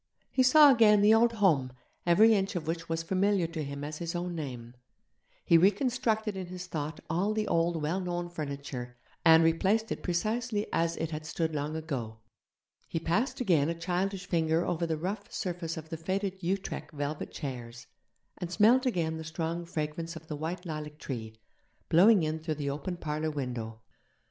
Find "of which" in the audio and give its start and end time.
2.55-2.89